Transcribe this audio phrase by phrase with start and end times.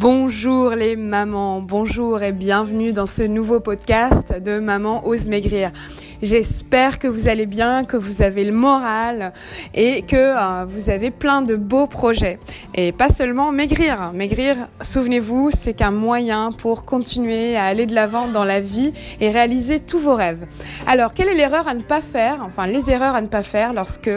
[0.00, 5.72] Bonjour les mamans, bonjour et bienvenue dans ce nouveau podcast de Maman ose maigrir.
[6.20, 9.32] J'espère que vous allez bien, que vous avez le moral
[9.72, 12.40] et que euh, vous avez plein de beaux projets.
[12.74, 14.10] Et pas seulement maigrir.
[14.12, 19.30] Maigrir, souvenez-vous, c'est qu'un moyen pour continuer à aller de l'avant dans la vie et
[19.30, 20.46] réaliser tous vos rêves.
[20.88, 23.72] Alors, quelle est l'erreur à ne pas faire Enfin, les erreurs à ne pas faire
[23.72, 24.10] lorsque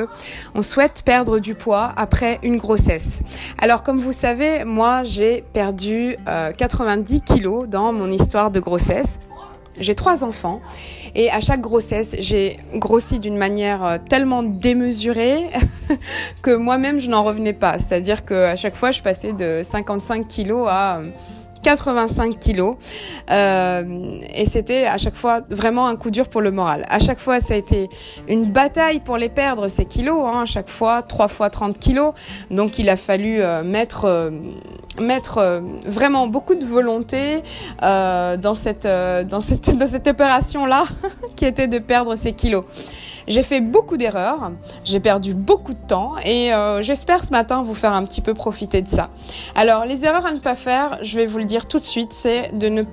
[0.55, 3.21] on souhaite perdre du poids après une grossesse?
[3.59, 6.15] Alors, comme vous savez, moi, j'ai perdu
[6.57, 9.19] 90 euh, kilos dans mon histoire de grossesse.
[9.79, 10.61] J'ai trois enfants
[11.15, 15.49] et à chaque grossesse, j'ai grossi d'une manière euh, tellement démesurée
[16.41, 17.79] que moi-même, je n'en revenais pas.
[17.79, 21.01] C'est-à-dire qu'à chaque fois, je passais de 55 kilos à
[21.61, 22.75] 85 kilos.
[23.29, 26.85] Euh, et c'était à chaque fois vraiment un coup dur pour le moral.
[26.89, 27.89] À chaque fois, ça a été
[28.27, 30.23] une bataille pour les perdre, ces kilos.
[30.25, 32.13] Hein, à chaque fois, trois fois 30 kilos.
[32.49, 34.31] Donc il a fallu euh, mettre, euh,
[34.99, 37.41] mettre euh, vraiment beaucoup de volonté
[37.83, 40.85] euh, dans cette, dans cette, dans cette opération-là,
[41.35, 42.65] qui était de perdre ces kilos.
[43.27, 44.51] J'ai fait beaucoup d'erreurs,
[44.83, 48.33] j'ai perdu beaucoup de temps et euh, j'espère ce matin vous faire un petit peu
[48.33, 49.09] profiter de ça.
[49.55, 52.13] Alors les erreurs à ne pas faire, je vais vous le dire tout de suite,
[52.13, 52.89] c'est de ne pas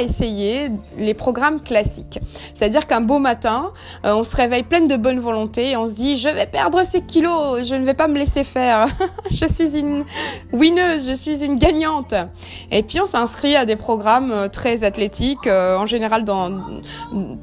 [0.00, 2.20] essayer les programmes classiques.
[2.54, 3.72] C'est-à-dire qu'un beau matin,
[4.04, 5.42] euh, on se réveille pleine de bonne volonté
[5.76, 8.86] on se dit je vais perdre ces kilos, je ne vais pas me laisser faire.
[9.30, 10.04] je suis une
[10.52, 12.14] winneuse, je suis une gagnante.
[12.70, 16.80] Et puis on s'inscrit à des programmes euh, très athlétiques, euh, en général dans,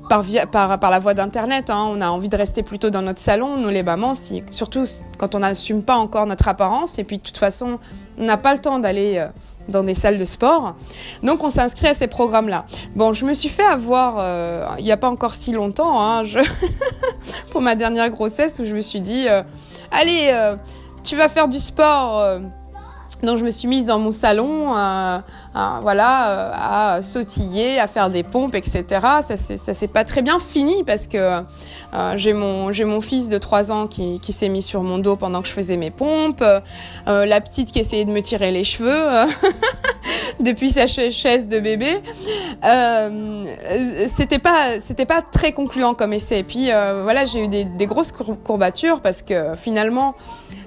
[0.07, 1.69] par, via, par la voie d'internet.
[1.69, 1.87] Hein.
[1.89, 4.85] On a envie de rester plutôt dans notre salon, nous les mamans, si, surtout
[5.17, 6.99] quand on n'assume pas encore notre apparence.
[6.99, 7.79] Et puis de toute façon,
[8.17, 9.25] on n'a pas le temps d'aller
[9.69, 10.75] dans des salles de sport.
[11.23, 12.65] Donc on s'inscrit à ces programmes-là.
[12.95, 16.23] Bon, je me suis fait avoir euh, il n'y a pas encore si longtemps, hein,
[17.51, 19.43] pour ma dernière grossesse, où je me suis dit, euh,
[19.91, 20.55] allez, euh,
[21.03, 22.39] tu vas faire du sport
[23.23, 25.19] donc je me suis mise dans mon salon, euh,
[25.53, 26.51] à, voilà, euh,
[26.97, 28.85] à sautiller, à faire des pompes, etc.
[29.21, 31.41] Ça s'est pas très bien fini parce que
[31.93, 35.15] euh, j'ai mon mon fils de 3 ans qui, qui s'est mis sur mon dos
[35.15, 36.61] pendant que je faisais mes pompes, euh,
[37.25, 39.05] la petite qui essayait de me tirer les cheveux
[40.39, 41.99] depuis sa chaise de bébé.
[44.17, 46.39] c'était pas c'était pas très concluant comme essai.
[46.39, 46.69] Et puis
[47.03, 50.15] voilà, j'ai eu des, des grosses courbatures parce que finalement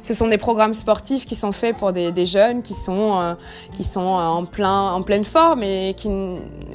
[0.02, 3.34] ce sont des programmes sportifs qui sont faits pour des, des jeunes qui sont, euh,
[3.76, 6.10] qui sont en, plein, en pleine forme et qui,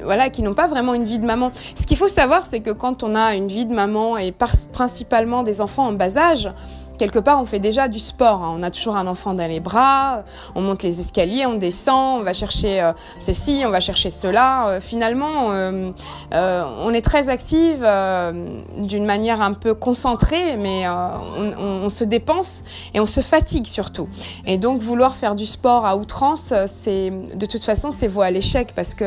[0.02, 1.52] voilà, qui n'ont pas vraiment une vie de maman.
[1.74, 5.42] Ce qu'il faut savoir, c'est que quand on a une vie de maman et principalement
[5.42, 6.50] des enfants en bas âge,
[6.98, 8.42] quelque part, on fait déjà du sport.
[8.42, 8.56] Hein.
[8.58, 12.22] On a toujours un enfant dans les bras, on monte les escaliers, on descend, on
[12.22, 14.68] va chercher euh, ceci, on va chercher cela.
[14.68, 15.92] Euh, finalement, euh,
[16.32, 17.86] on est très active
[18.76, 22.64] d'une manière un peu concentrée, mais on, on, on, se dépense
[22.94, 24.08] et on se fatigue surtout.
[24.46, 28.30] Et donc, vouloir faire du sport à outrance, c'est de toute façon, c'est voie à
[28.30, 29.04] l'échec parce que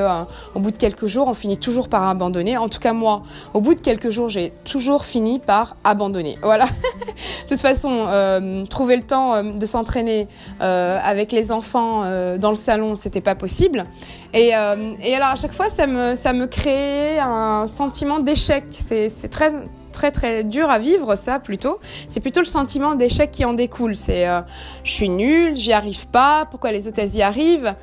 [0.56, 2.58] au bout de quelques jours, on finit toujours par abandonner.
[2.58, 6.38] En tout cas, moi, au bout de quelques jours, j'ai toujours fini par abandonner.
[6.42, 6.66] Voilà.
[7.44, 10.28] de toute façon, euh, trouver le temps euh, de s'entraîner
[10.62, 12.02] euh, avec les enfants
[12.38, 13.86] dans le salon, c'était pas possible.
[14.34, 18.66] Et, alors à chaque fois, ça me, ça me créait un sentiment d'échec.
[18.78, 19.52] C'est très
[19.92, 23.98] très très dur à vivre ça plutôt c'est plutôt le sentiment d'échec qui en découle
[23.98, 24.26] c'est
[24.86, 27.76] je suis nulle j'y arrive pas pourquoi les autres y arrivent?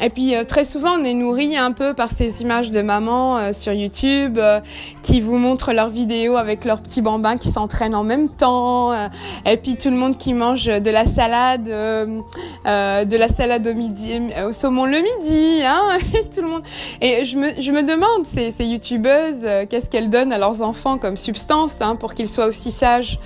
[0.00, 3.38] Et puis euh, très souvent, on est nourri un peu par ces images de maman
[3.38, 4.60] euh, sur YouTube euh,
[5.02, 8.92] qui vous montrent leurs vidéos avec leurs petits bambins qui s'entraînent en même temps.
[8.92, 9.08] Euh,
[9.46, 12.20] et puis tout le monde qui mange de la salade, euh,
[12.64, 16.62] de la salade au midi, au saumon le midi, hein, et tout le monde.
[17.00, 20.98] Et je me, je me demande ces, ces youtubeuses, qu'est-ce qu'elles donnent à leurs enfants
[20.98, 23.20] comme substance hein, pour qu'ils soient aussi sages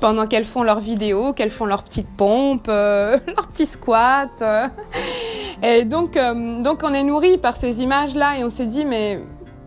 [0.00, 4.30] pendant qu'elles font leurs vidéos, qu'elles font leurs petites pompes, leurs petits squats.
[5.66, 9.18] Et donc, euh, donc on est nourri par ces images-là et on s'est dit, mais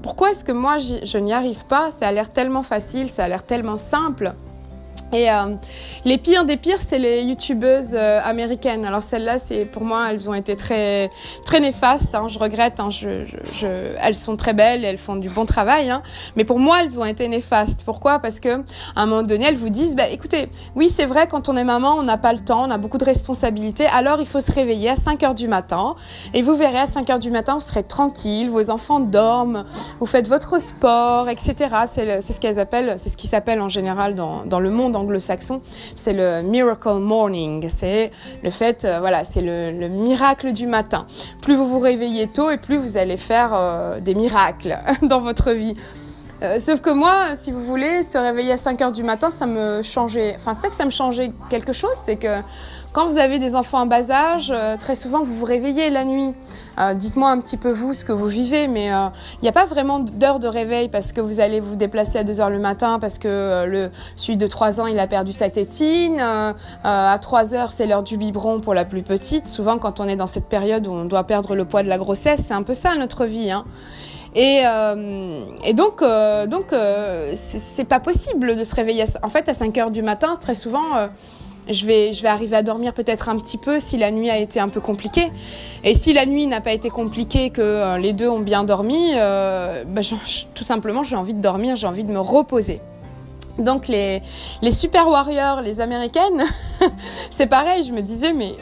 [0.03, 1.89] pourquoi est-ce que moi je n'y arrive pas?
[1.89, 4.33] Ça a l'air tellement facile, ça a l'air tellement simple.
[5.13, 5.55] Et euh,
[6.03, 8.83] les pires des pires, c'est les youtubeuses euh, américaines.
[8.83, 11.09] Alors celles-là, c'est pour moi, elles ont été très
[11.45, 12.13] très néfastes.
[12.13, 12.79] Hein, je regrette.
[12.79, 13.67] Hein, je, je, je,
[14.01, 15.89] elles sont très belles, elles font du bon travail.
[15.89, 16.01] Hein,
[16.35, 17.83] mais pour moi, elles ont été néfastes.
[17.85, 18.19] Pourquoi?
[18.19, 18.59] Parce que
[18.95, 21.63] à un moment donné, elles vous disent, bah, écoutez, oui, c'est vrai, quand on est
[21.63, 23.85] maman, on n'a pas le temps, on a beaucoup de responsabilités.
[23.87, 25.95] Alors, il faut se réveiller à 5 heures du matin.
[26.33, 29.63] Et vous verrez, à 5 heures du matin, vous serez tranquille, vos enfants dorment,
[29.99, 31.55] vous faites votre sport, etc.
[31.87, 35.61] C'est ce qu'elles appellent, c'est ce qui s'appelle en général dans, dans le monde anglo-saxon,
[35.95, 37.67] c'est le miracle morning.
[37.69, 38.11] C'est
[38.43, 41.05] le fait, euh, voilà, c'est le, le, miracle du matin.
[41.41, 45.51] Plus vous vous réveillez tôt et plus vous allez faire euh, des miracles dans votre
[45.51, 45.75] vie.
[46.43, 49.47] Euh, sauf que moi, si vous voulez, se réveiller à 5 heures du matin, ça
[49.47, 50.35] me changeait.
[50.37, 52.41] Enfin, c'est pas que ça me changeait quelque chose, c'est que
[52.93, 56.05] quand vous avez des enfants en bas âge, euh, très souvent vous vous réveillez la
[56.05, 56.33] nuit.
[56.79, 59.65] Euh, dites-moi un petit peu vous ce que vous vivez, mais il n'y a pas
[59.65, 62.99] vraiment d'heure de réveil parce que vous allez vous déplacer à 2 heures le matin
[62.99, 66.19] parce que le celui de 3 ans il a perdu sa tétine.
[66.19, 69.47] à 3 heures c'est l'heure du biberon pour la plus petite.
[69.47, 71.97] Souvent quand on est dans cette période où on doit perdre le poids de la
[71.97, 73.51] grossesse, c'est un peu ça notre vie.
[73.51, 73.65] Hein.
[74.37, 79.03] Et, euh, et donc, euh, donc euh, c'est pas possible de se réveiller.
[79.23, 80.83] En fait, à 5 heures du matin, très souvent,
[81.67, 84.37] je, vais, je vais arriver à dormir peut-être un petit peu si la nuit a
[84.37, 85.31] été un peu compliquée.
[85.83, 90.01] Et si la nuit n'a pas été compliquée, que les deux ont bien dormi, bah,
[90.53, 92.79] tout simplement, j'ai envie de dormir, j'ai envie de me reposer.
[93.57, 94.21] Donc les,
[94.61, 96.43] les super warriors, les américaines,
[97.31, 98.53] c'est pareil, je me disais, mais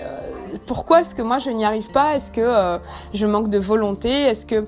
[0.67, 2.15] pourquoi est-ce que moi je n'y arrive pas?
[2.15, 2.79] Est-ce que
[3.13, 4.09] je manque de volonté?
[4.09, 4.65] Est-ce que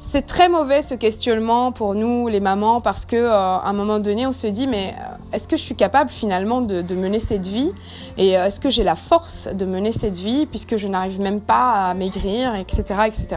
[0.00, 3.98] c'est très mauvais ce questionnement pour nous, les mamans, parce que euh, à un moment
[3.98, 7.46] donné, on se dit mais euh, est-ce que je suis capable finalement de, mener cette
[7.46, 7.72] vie?
[8.16, 11.40] Et euh, est-ce que j'ai la force de mener cette vie puisque je n'arrive même
[11.40, 13.36] pas à maigrir, etc., etc.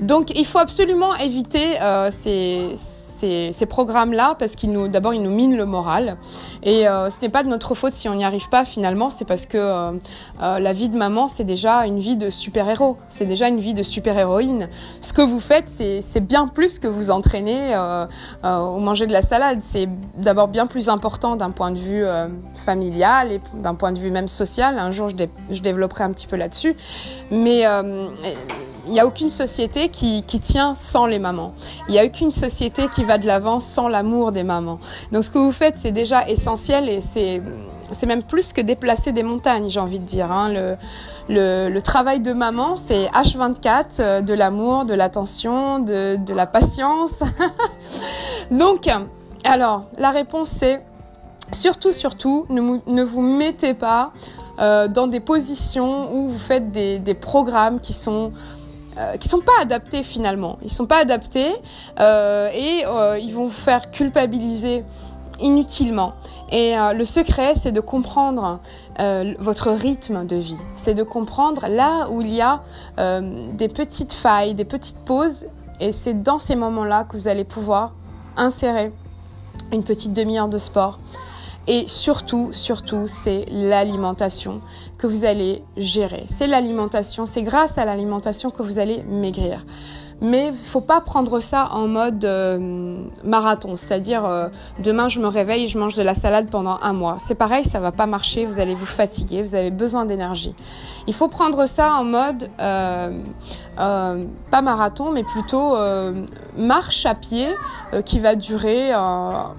[0.00, 1.76] Donc, il faut absolument éviter
[2.10, 2.74] ces
[3.18, 6.16] ces, programmes-là parce qu'ils nous, d'abord, ils nous minent le moral.
[6.62, 9.24] Et euh, ce n'est pas de notre faute si on n'y arrive pas finalement, c'est
[9.24, 9.92] parce que euh,
[10.42, 13.74] euh, la vie de maman, c'est déjà une vie de super-héros, c'est déjà une vie
[13.74, 14.68] de super-héroïne.
[15.00, 17.76] Ce que vous faites, c'est bien plus que vous entraîner
[18.44, 19.58] au manger de la salade.
[19.62, 22.04] C'est d'abord bien plus important d'un point de vue
[22.64, 24.78] familial et d'un point de vue même social.
[24.78, 25.16] Un jour, je,
[25.50, 26.74] je développerai un petit peu là-dessus.
[27.30, 27.64] Mais
[28.88, 31.52] il n'y a aucune société qui, qui, tient sans les mamans.
[31.88, 34.78] Il n'y a aucune société qui va de l'avant sans l'amour des mamans.
[35.12, 37.42] Donc ce que vous faites, c'est déjà essentiel et c'est,
[37.92, 40.32] c'est même plus que déplacer des montagnes, j'ai envie de dire.
[40.32, 40.76] Hein.
[41.28, 46.46] Le, le, travail de maman, c'est H24, euh, de l'amour, de l'attention, de, de la
[46.46, 47.12] patience.
[48.50, 48.88] Donc,
[49.44, 50.82] alors, la réponse c'est
[51.52, 54.12] surtout, surtout, ne, ne vous mettez pas
[54.58, 58.32] euh, dans des positions où vous faites des, des programmes qui sont
[58.98, 60.58] euh, qui sont pas adaptés finalement.
[60.62, 61.52] Ils sont pas adaptés
[62.00, 64.84] euh, et euh, ils vont vous faire culpabiliser
[65.40, 66.14] inutilement.
[66.50, 68.58] Et le secret, c'est de comprendre
[69.38, 70.56] votre rythme de vie.
[70.74, 72.62] C'est de comprendre là où il y a
[73.52, 75.46] des petites failles, des petites pauses.
[75.78, 77.92] Et c'est dans ces moments-là que vous allez pouvoir
[78.36, 78.90] insérer
[79.72, 80.98] une petite demi-heure de sport,
[81.68, 84.62] et surtout, surtout, c'est l'alimentation
[84.96, 86.24] que vous allez gérer.
[86.26, 89.66] C'est l'alimentation, c'est grâce à l'alimentation que vous allez maigrir.
[90.22, 94.48] Mais faut pas prendre ça en mode euh, marathon, c'est-à-dire euh,
[94.80, 97.18] demain je me réveille et je mange de la salade pendant un mois.
[97.20, 100.56] C'est pareil, ça va pas marcher, vous allez vous fatiguer, vous avez besoin d'énergie.
[101.06, 103.22] Il faut prendre ça en mode euh,
[103.76, 105.76] pas marathon, mais plutôt
[106.56, 107.46] marche à pied
[108.04, 109.52] qui va durer un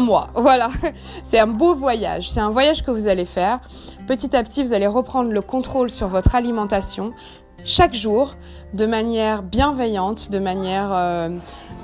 [0.00, 0.30] mois.
[0.34, 0.68] Voilà,
[1.24, 2.30] c'est un beau voyage.
[2.30, 3.60] C'est un voyage que vous allez faire.
[4.06, 7.12] Petit à petit, vous allez reprendre le contrôle sur votre alimentation
[7.64, 8.34] chaque jour
[8.74, 11.28] de manière bienveillante, de manière euh,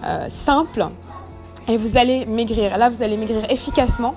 [0.04, 0.88] euh, simple.
[1.69, 2.76] Et vous allez maigrir.
[2.78, 4.14] Là, vous allez maigrir efficacement.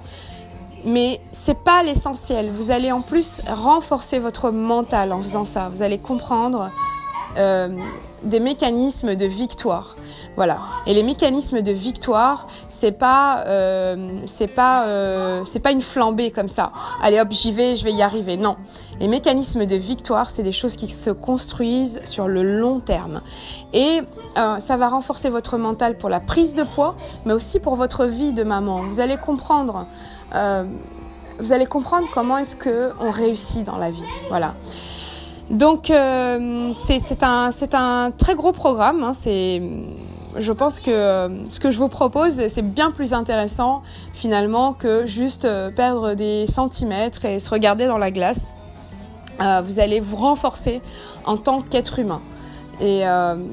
[0.85, 2.51] Mais c'est pas l'essentiel.
[2.51, 5.69] Vous allez en plus renforcer votre mental en faisant ça.
[5.69, 6.69] Vous allez comprendre
[7.37, 7.67] euh,
[8.25, 9.95] des mécanismes de victoire.
[10.35, 10.57] Voilà.
[10.85, 16.31] Et les mécanismes de victoire, c'est pas, euh, c'est pas, euh, c'est pas une flambée
[16.31, 16.71] comme ça.
[17.01, 18.35] Allez hop, j'y vais, je vais y arriver.
[18.35, 18.55] Non.
[18.99, 23.21] Les mécanismes de victoire, c'est des choses qui se construisent sur le long terme.
[23.73, 24.01] Et
[24.37, 28.05] euh, ça va renforcer votre mental pour la prise de poids, mais aussi pour votre
[28.05, 28.77] vie de maman.
[28.87, 29.85] Vous allez comprendre,
[31.39, 34.03] vous allez comprendre comment est-ce que on réussit dans la vie.
[34.29, 34.55] Voilà.
[35.49, 39.03] Donc euh, c'est un, un très gros programme.
[39.03, 39.13] Hein,
[40.37, 43.83] je pense que euh, ce que je vous propose, c'est bien plus intéressant
[44.13, 48.53] finalement que juste euh, perdre des centimètres et se regarder dans la glace.
[49.39, 50.81] vous allez vous renforcer
[51.25, 52.21] en tant qu'être humain.
[52.81, 53.03] Et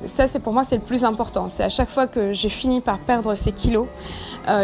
[0.07, 1.49] ça, c'est pour moi, c'est le plus important.
[1.49, 3.87] C'est à chaque fois que j'ai fini par perdre ces kilos,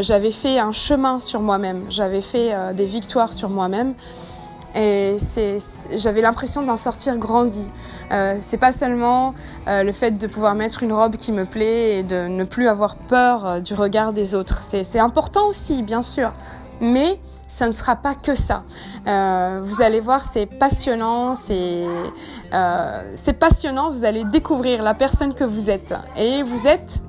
[0.00, 3.94] j'avais fait un chemin sur moi-même, j'avais fait des victoires sur moi-même.
[4.74, 5.16] Et
[5.96, 7.68] j'avais l'impression d'en sortir grandi.
[8.12, 9.34] Euh, c'est pas seulement
[9.66, 12.68] euh, le fait de pouvoir mettre une robe qui me plaît et de ne plus
[12.68, 14.62] avoir peur euh, du regard des autres.
[14.62, 16.32] C'est important aussi, bien sûr,
[16.80, 18.62] mais ça ne sera pas que ça.
[19.06, 21.86] Euh, vous allez voir, c'est passionnant, c'est
[23.38, 23.90] passionnant.
[23.90, 27.00] Vous allez découvrir la personne que vous êtes et vous êtes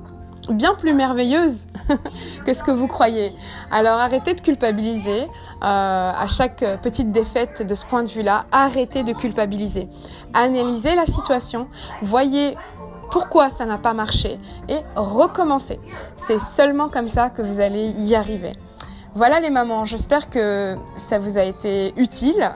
[0.50, 1.68] bien plus merveilleuse
[2.44, 3.32] que ce que vous croyez?
[3.70, 5.26] Alors arrêtez de culpabiliser euh,
[5.60, 8.44] à chaque petite défaite de ce point de vue-là.
[8.52, 9.88] Arrêtez de culpabiliser.
[10.34, 11.68] Analysez la situation.
[12.02, 12.54] Voyez
[13.10, 14.38] pourquoi ça n'a pas marché
[14.68, 15.80] et recommencer.
[16.16, 18.52] C'est seulement comme ça que vous allez y arriver.
[19.14, 22.52] Voilà les mamans, j'espère que ça vous a été utile.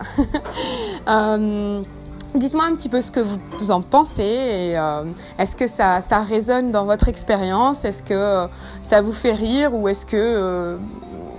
[1.08, 1.82] euh,
[2.34, 5.04] Dites-moi un petit peu ce que vous en pensez et euh,
[5.38, 7.84] est-ce que ça, ça, résonne dans votre expérience?
[7.84, 8.46] Est-ce que euh,
[8.82, 10.76] ça vous fait rire ou est-ce que euh,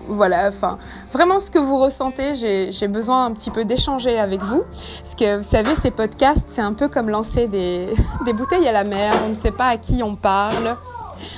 [0.08, 0.78] voilà, enfin
[1.12, 4.64] vraiment ce que vous ressentez, j'ai besoin un petit peu d'échanger avec vous
[5.04, 7.88] parce que vous savez ces podcasts c'est un peu comme lancer des,
[8.26, 10.78] des bouteilles à la mer, on ne sait pas à qui on parle.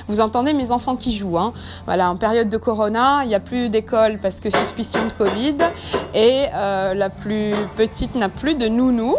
[0.08, 1.38] Vous entendez mes enfants qui jouent.
[1.38, 1.52] Hein.
[1.86, 5.56] Voilà, en période de corona, il n'y a plus d'école parce que suspicion de Covid.
[6.14, 9.16] Et euh, la plus petite n'a plus de nounou.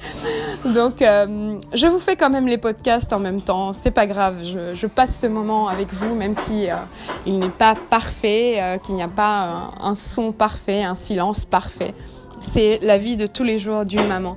[0.64, 3.72] Donc, euh, je vous fais quand même les podcasts en même temps.
[3.72, 4.36] C'est pas grave.
[4.42, 6.74] Je, passe ce moment avec vous, même si euh,
[7.26, 11.94] il n'est pas parfait, qu'il n'y a pas un son parfait, un silence parfait
[12.40, 14.36] c'est la vie de tous les jours d'une maman.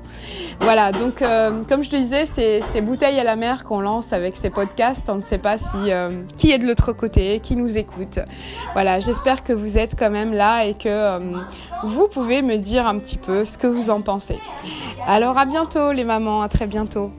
[0.59, 4.13] Voilà, donc euh, comme je te disais, c'est ces bouteilles à la mer qu'on lance
[4.13, 5.09] avec ces podcasts.
[5.09, 8.19] On ne sait pas si euh, qui est de l'autre côté, qui nous écoute.
[8.73, 11.19] Voilà, j'espère que vous êtes quand même là et que euh,
[11.83, 14.37] vous pouvez me dire un petit peu ce que vous en pensez.
[15.07, 17.11] Alors à bientôt les mamans, à très bientôt.